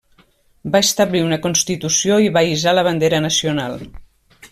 Va 0.75 0.79
establir 0.85 1.21
una 1.25 1.37
constitució 1.43 2.17
i 2.29 2.31
va 2.39 2.43
hissar 2.53 2.73
la 2.79 2.85
bandera 2.91 3.21
nacional. 3.27 3.77